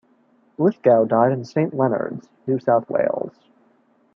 Lithgow 0.57 1.05
died 1.05 1.31
in 1.31 1.45
Saint 1.45 1.75
Leonards, 1.75 2.27
New 2.47 2.57
South 2.57 2.89
Wales. 2.89 3.35